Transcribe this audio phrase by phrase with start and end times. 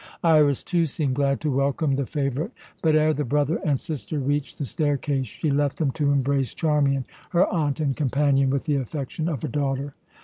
[0.23, 2.49] Iras, too, seemed glad to welcome the favourite,
[2.81, 7.05] but ere the brother and sister reached the staircase she left him to embrace Charmian,
[7.29, 9.93] her aunt and companion, with the affection of a daughter.